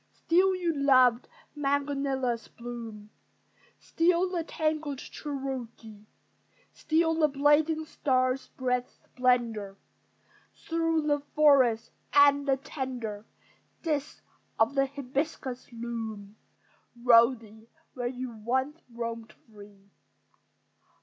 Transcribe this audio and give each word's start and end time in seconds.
Still 0.13 0.55
your 0.55 0.75
loved 0.75 1.27
magnolias 1.55 2.47
bloom, 2.47 3.11
Still 3.79 4.27
the 4.31 4.43
tangled 4.43 4.97
Cherokee; 4.97 6.07
Still 6.73 7.13
the 7.19 7.27
blazing 7.27 7.85
star 7.85 8.35
spreads 8.35 8.93
splendor 8.93 9.77
Through 10.55 11.03
the 11.05 11.19
forest, 11.35 11.91
and 12.13 12.47
the 12.47 12.57
tender 12.57 13.27
Discs 13.83 14.23
of 14.57 14.73
the 14.73 14.87
hibiscus 14.87 15.71
loom, 15.71 16.35
Rosy, 16.99 17.69
where 17.93 18.07
you 18.07 18.31
once 18.31 18.79
roamed 18.91 19.31
free. 19.51 19.91